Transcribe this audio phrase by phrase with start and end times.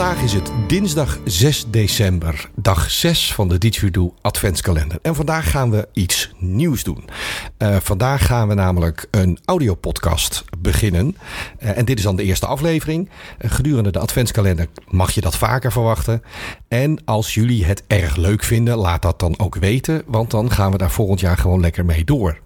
[0.00, 4.98] Vandaag is het dinsdag 6 december, dag 6 van de Didgeridoo Adventskalender.
[5.02, 7.04] En vandaag gaan we iets nieuws doen.
[7.58, 11.16] Uh, vandaag gaan we namelijk een audiopodcast beginnen.
[11.62, 13.08] Uh, en dit is dan de eerste aflevering.
[13.40, 16.22] Uh, gedurende de Adventskalender mag je dat vaker verwachten.
[16.68, 20.02] En als jullie het erg leuk vinden, laat dat dan ook weten.
[20.06, 22.40] Want dan gaan we daar volgend jaar gewoon lekker mee door.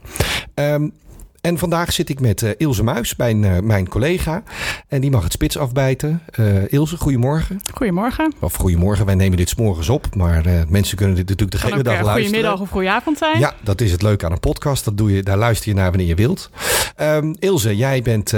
[0.54, 0.92] Um,
[1.44, 4.42] en vandaag zit ik met uh, Ilse Muis, mijn, uh, mijn collega.
[4.88, 6.22] En die mag het spits afbijten.
[6.40, 7.60] Uh, Ilse, goedemorgen.
[7.74, 8.32] Goedemorgen.
[8.38, 10.14] Of goedemorgen, wij nemen dit s morgens op.
[10.14, 12.22] Maar mensen kunnen dit natuurlijk de hele dag luisteren.
[12.22, 13.38] Goedemiddag of goedenavond zijn.
[13.38, 14.84] Ja, dat is het leuke aan een podcast.
[14.84, 16.50] Dat doe je, daar luister je naar wanneer je wilt.
[17.00, 18.32] Um, Ilse, jij bent,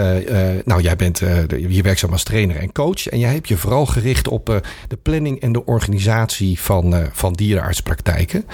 [0.65, 1.23] nou, jij bent
[1.57, 3.07] hier werkzaam als trainer en coach.
[3.07, 8.45] En jij hebt je vooral gericht op de planning en de organisatie van, van dierenartspraktijken.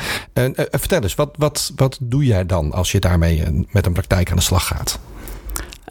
[0.71, 4.37] vertel eens, wat, wat, wat doe jij dan als je daarmee met een praktijk aan
[4.37, 4.99] de slag gaat?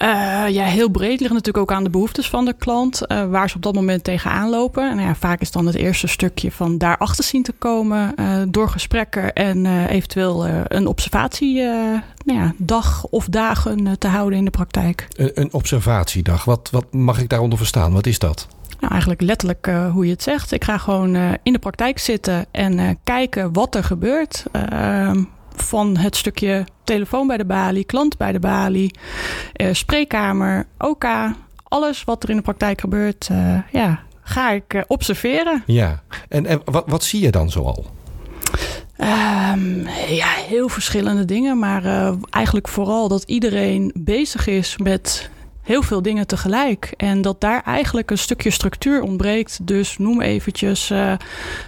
[0.02, 3.50] Uh, ja, heel breed ligt natuurlijk ook aan de behoeftes van de klant, uh, waar
[3.50, 4.90] ze op dat moment tegenaan lopen.
[4.90, 8.42] En nou ja, vaak is dan het eerste stukje van daarachter zien te komen uh,
[8.48, 11.62] door gesprekken en eventueel een observatie
[12.26, 15.08] nou ja, dag of dagen te houden in de praktijk.
[15.16, 17.94] Een, een observatiedag, wat, wat mag ik daaronder verstaan?
[17.94, 18.48] Wat is dat?
[18.82, 20.52] Nou, eigenlijk letterlijk uh, hoe je het zegt.
[20.52, 24.46] Ik ga gewoon uh, in de praktijk zitten en uh, kijken wat er gebeurt.
[25.56, 28.96] Ehm, van het stukje telefoon bij de balie, klant bij de balie,
[29.56, 31.06] uh, spreekkamer, OK,
[31.64, 35.64] alles wat er in de praktijk gebeurt, uh, ja, ga ik uh, observeren.
[35.66, 37.86] Ja, en, en wat, wat zie je dan zoal?
[38.98, 45.30] Um, ja, heel verschillende dingen, maar eigenlijk vooral dat iedereen bezig is met
[45.64, 46.94] heel veel dingen tegelijk.
[46.98, 49.68] En dat daar eigenlijk een stukje structuur ontbreekt.
[49.68, 51.14] Dus noem eventjes uh,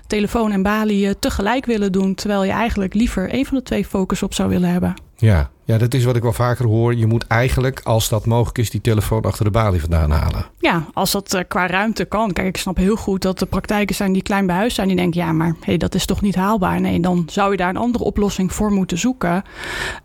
[0.08, 2.16] telefoon en balie tegelijk willen doen.
[2.16, 4.94] Terwijl je eigenlijk liever een van de twee focus op zou willen hebben.
[5.17, 6.95] Ja, ja, dat is wat ik wel vaker hoor.
[6.95, 10.45] Je moet eigenlijk, als dat mogelijk is, die telefoon achter de balie vandaan halen.
[10.59, 12.34] Ja, als dat uh, qua ruimte kan.
[12.34, 14.88] Kijk, ik snap heel goed dat er praktijken zijn die klein bij huis zijn.
[14.88, 16.81] Die denken, ja, maar hey, dat is toch niet haalbaar?
[16.81, 19.44] Nee, dan zou je daar een andere oplossing voor moeten zoeken.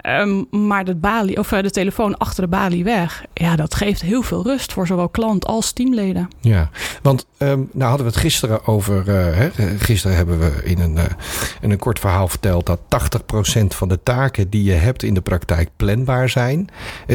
[0.07, 4.01] Um, maar de, balie, of, uh, de telefoon achter de balie weg, ja, dat geeft
[4.01, 6.29] heel veel rust voor zowel klant als teamleden.
[6.41, 6.71] Ja,
[7.03, 9.09] want um, nou hadden we het gisteren over.
[9.09, 10.99] Uh, hè, gisteren hebben we in een,
[11.61, 12.81] in een kort verhaal verteld dat
[13.61, 16.69] 80% van de taken die je hebt in de praktijk planbaar zijn.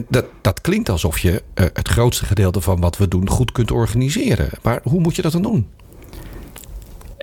[0.10, 3.72] Dat, dat klinkt alsof je uh, het grootste gedeelte van wat we doen goed kunt
[3.72, 4.50] organiseren.
[4.62, 5.68] Maar hoe moet je dat dan doen?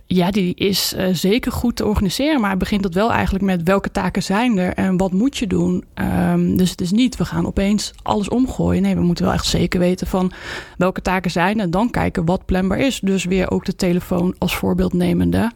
[0.06, 2.40] Ja, die is uh, zeker goed te organiseren.
[2.40, 5.84] Maar begint dat wel eigenlijk met welke taken zijn er en wat moet je doen.
[5.94, 8.82] Um, dus het is niet, we gaan opeens alles omgooien.
[8.82, 10.32] Nee, we moeten wel echt zeker weten van
[10.76, 13.00] welke taken zijn en dan kijken wat planbaar is.
[13.00, 15.50] Dus weer ook de telefoon als voorbeeld nemende.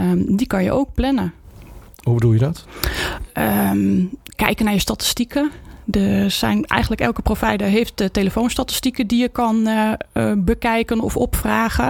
[0.00, 1.32] Um, die kan je ook plannen.
[2.02, 2.64] Hoe bedoel je dat?
[3.72, 5.50] Um, kijken naar je statistieken.
[5.90, 11.16] Er zijn eigenlijk elke provider heeft de telefoonstatistieken die je kan uh, uh, bekijken of
[11.16, 11.88] opvragen.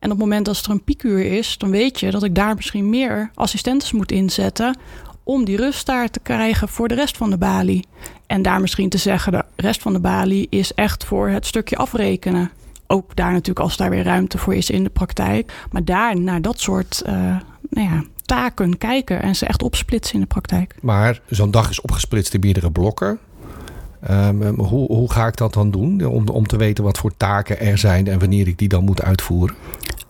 [0.00, 2.54] En op het moment dat er een piekuur is, dan weet je dat ik daar
[2.54, 4.76] misschien meer assistentes moet inzetten
[5.22, 7.86] om die rust daar te krijgen voor de rest van de balie.
[8.26, 11.76] En daar misschien te zeggen, de rest van de balie is echt voor het stukje
[11.76, 12.50] afrekenen.
[12.86, 15.52] Ook daar natuurlijk als daar weer ruimte voor is in de praktijk.
[15.70, 17.12] Maar daar naar dat soort uh,
[17.70, 20.74] nou ja, taken kijken en ze echt opsplitsen in de praktijk.
[20.80, 23.18] Maar zo'n dag is opgesplitst in meerdere blokken.
[24.10, 27.60] Um, hoe, hoe ga ik dat dan doen om, om te weten wat voor taken
[27.60, 29.56] er zijn en wanneer ik die dan moet uitvoeren?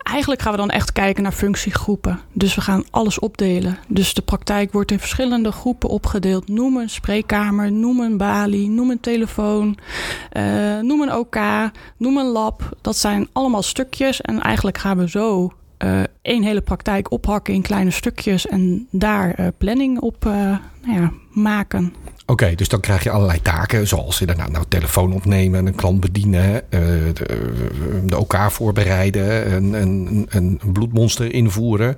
[0.03, 2.19] Eigenlijk gaan we dan echt kijken naar functiegroepen.
[2.33, 3.77] Dus we gaan alles opdelen.
[3.87, 6.47] Dus de praktijk wordt in verschillende groepen opgedeeld.
[6.47, 9.77] Noem een spreekkamer, noem een balie, noem een telefoon,
[10.37, 11.39] uh, noem een OK,
[11.97, 12.77] noem een lab.
[12.81, 15.51] Dat zijn allemaal stukjes en eigenlijk gaan we zo
[15.83, 20.33] uh, één hele praktijk ophakken in kleine stukjes en daar uh, planning op uh,
[20.83, 21.93] nou ja, maken.
[22.25, 26.63] Oké, dus dan krijg je allerlei taken, zoals inderdaad nou, telefoon opnemen, een klant bedienen,
[26.69, 27.13] de,
[28.05, 31.97] de OK voorbereiden, een, een, een bloedmonster invoeren.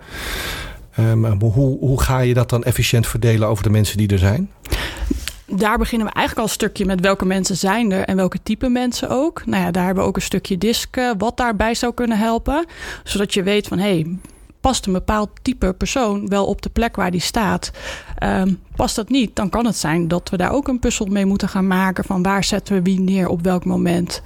[0.99, 4.49] Um, hoe, hoe ga je dat dan efficiënt verdelen over de mensen die er zijn?
[5.47, 8.69] Daar beginnen we eigenlijk al een stukje met welke mensen zijn er en welke type
[8.69, 9.45] mensen ook.
[9.45, 12.65] Nou ja, daar hebben we ook een stukje disk wat daarbij zou kunnen helpen.
[13.03, 14.17] Zodat je weet van hé, hey,
[14.61, 17.71] past een bepaald type persoon wel op de plek waar die staat.
[18.23, 21.25] Um, past dat niet, dan kan het zijn dat we daar ook een puzzel mee
[21.25, 24.21] moeten gaan maken van waar zetten we wie neer op welk moment.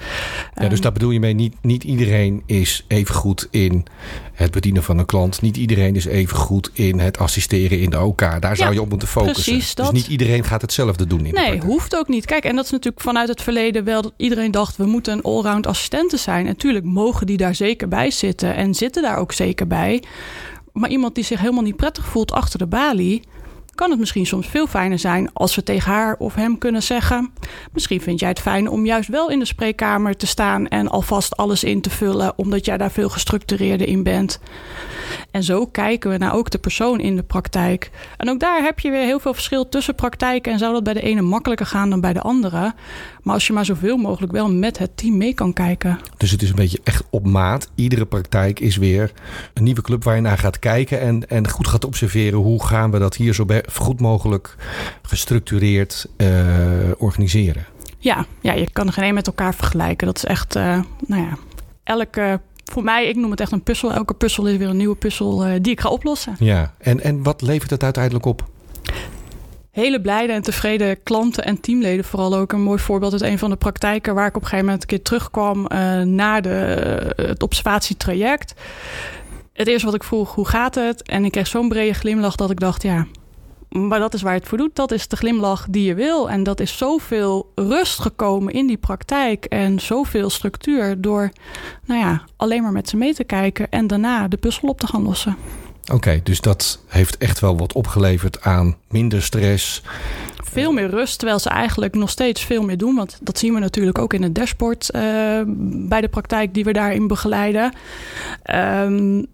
[0.55, 3.85] Ja, dus daar bedoel je mee, niet, niet iedereen is even goed in
[4.33, 5.41] het bedienen van een klant.
[5.41, 8.19] Niet iedereen is even goed in het assisteren in de OK.
[8.19, 9.53] Daar zou ja, je op moeten focussen.
[9.53, 9.91] Precies dat.
[9.91, 11.25] Dus niet iedereen gaat hetzelfde doen.
[11.25, 12.25] In nee, hoeft ook niet.
[12.25, 15.21] Kijk, en dat is natuurlijk vanuit het verleden wel dat iedereen dacht we moeten een
[15.21, 16.39] allround assistente zijn.
[16.39, 20.03] En natuurlijk mogen die daar zeker bij zitten en zitten daar ook zeker bij.
[20.73, 23.23] Maar iemand die zich helemaal niet prettig voelt achter de balie
[23.81, 27.31] kan het misschien soms veel fijner zijn als we tegen haar of hem kunnen zeggen:
[27.73, 31.37] Misschien vind jij het fijn om juist wel in de spreekkamer te staan en alvast
[31.37, 34.39] alles in te vullen, omdat jij daar veel gestructureerder in bent.
[35.31, 37.91] En zo kijken we naar ook de persoon in de praktijk.
[38.17, 40.93] En ook daar heb je weer heel veel verschil tussen praktijken en zou dat bij
[40.93, 42.73] de ene makkelijker gaan dan bij de andere.
[43.21, 45.99] Maar als je maar zoveel mogelijk wel met het team mee kan kijken.
[46.17, 47.69] Dus het is een beetje echt op maat.
[47.75, 49.11] Iedere praktijk is weer
[49.53, 52.91] een nieuwe club waar je naar gaat kijken en, en goed gaat observeren hoe gaan
[52.91, 53.45] we dat hier zo
[53.77, 54.55] goed mogelijk
[55.01, 56.27] gestructureerd uh,
[56.97, 57.65] organiseren.
[57.97, 60.07] Ja, ja, je kan er geen een met elkaar vergelijken.
[60.07, 61.37] Dat is echt, uh, nou ja,
[61.83, 62.39] elke
[62.71, 63.93] voor mij, ik noem het echt een puzzel.
[63.93, 66.35] Elke puzzel is weer een nieuwe puzzel uh, die ik ga oplossen.
[66.39, 68.49] Ja, en, en wat levert het uiteindelijk op?
[69.71, 72.05] hele blijde en tevreden klanten en teamleden.
[72.05, 74.65] Vooral ook een mooi voorbeeld uit een van de praktijken waar ik op een gegeven
[74.65, 76.49] moment een keer terugkwam uh, na de,
[77.15, 78.53] het observatietraject.
[79.53, 81.03] Het eerste wat ik vroeg, hoe gaat het?
[81.03, 83.05] En ik kreeg zo'n brede glimlach dat ik dacht, ja,
[83.71, 84.75] maar dat is waar het voor doet.
[84.75, 86.29] Dat is de glimlach die je wil.
[86.29, 89.45] En dat is zoveel rust gekomen in die praktijk.
[89.45, 91.31] En zoveel structuur door
[91.85, 93.69] nou ja, alleen maar met ze mee te kijken.
[93.69, 95.37] En daarna de puzzel op te gaan lossen.
[95.93, 99.83] Oké, dus dat heeft echt wel wat opgeleverd aan minder stress.
[100.43, 102.95] Veel meer rust, terwijl ze eigenlijk nog steeds veel meer doen.
[102.95, 105.01] Want dat zien we natuurlijk ook in het dashboard uh,
[105.87, 107.73] bij de praktijk die we daarin begeleiden.
[108.53, 109.25] Um,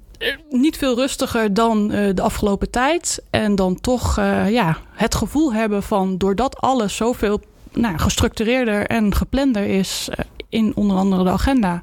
[0.50, 3.24] niet veel rustiger dan uh, de afgelopen tijd.
[3.30, 7.42] En dan toch uh, ja, het gevoel hebben van doordat alles zoveel
[7.74, 10.16] nou, gestructureerder en geplander is uh,
[10.50, 11.82] in onder andere de agenda.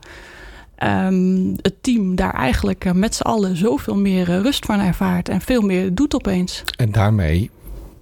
[0.83, 5.63] Um, het team daar eigenlijk met z'n allen zoveel meer rust van ervaart en veel
[5.63, 6.65] meer doet opeens.
[6.77, 7.51] En daarmee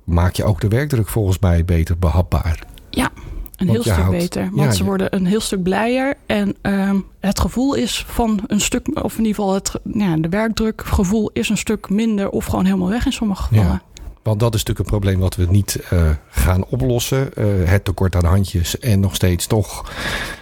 [0.04, 2.58] maak je ook de werkdruk volgens mij beter behapbaar.
[2.90, 3.10] Ja,
[3.56, 4.48] een heel stuk beter.
[4.52, 6.14] Want ze worden een heel stuk blijer.
[6.26, 10.28] En um, het gevoel is van een stuk, of in ieder geval het, ja, de
[10.28, 13.70] werkdrukgevoel is een stuk minder of gewoon helemaal weg in sommige gevallen.
[13.70, 13.82] Ja.
[14.22, 17.30] Want dat is natuurlijk een probleem wat we niet uh, gaan oplossen.
[17.38, 19.92] Uh, het tekort aan handjes en nog steeds toch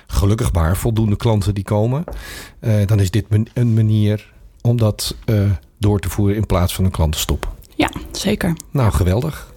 [0.06, 2.05] gelukkig maar voldoende klanten die komen.
[2.61, 5.17] Uh, dan is dit een manier om dat
[5.79, 7.53] door te voeren in plaats van een klantenstop.
[7.75, 8.56] Ja, zeker.
[8.71, 9.50] Nou, geweldig.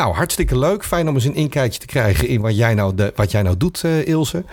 [0.00, 0.84] Nou, hartstikke leuk.
[0.84, 3.56] Fijn om eens een inkijkje te krijgen in wat jij nou, de, wat jij nou
[3.56, 4.44] doet, uh, Ilse.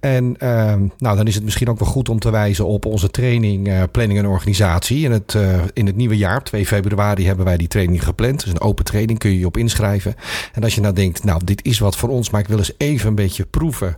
[0.00, 3.10] En uh, nou, dan is het misschien ook wel goed om te wijzen op onze
[3.10, 5.04] training uh, Planning en Organisatie.
[5.04, 5.36] In het,
[5.72, 8.40] in het nieuwe jaar, op 2 februari, hebben wij die training gepland.
[8.40, 10.14] Dus een open training, kun je je op inschrijven.
[10.52, 12.72] En als je nou denkt, nou, dit is wat voor ons, maar ik wil eens
[12.76, 13.96] even een beetje proeven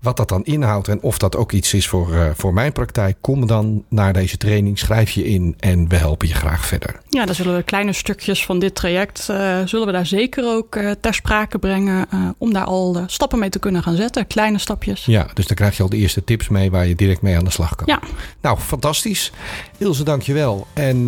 [0.00, 3.46] wat dat dan inhoudt en of dat ook iets is voor, voor mijn praktijk, kom
[3.46, 7.00] dan naar deze training, schrijf je in en we helpen je graag verder.
[7.08, 9.20] Ja, dan zullen we kleine stukjes van dit traject,
[9.64, 12.06] zullen we daar zeker ook uh, ter sprake brengen.
[12.14, 14.26] Uh, om daar al stappen mee te kunnen gaan zetten.
[14.26, 15.04] Kleine stapjes.
[15.04, 17.44] Ja, dus dan krijg je al de eerste tips mee waar je direct mee aan
[17.44, 17.86] de slag kan.
[17.86, 18.00] Ja.
[18.40, 19.32] Nou, fantastisch.
[19.78, 20.66] Ilse, dankjewel.
[20.72, 21.04] En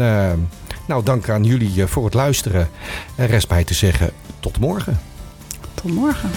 [0.86, 2.69] nou, dank aan jullie voor het luisteren.
[3.14, 4.10] En rest mij te zeggen,
[4.40, 5.00] tot morgen.
[5.74, 6.31] Tot morgen.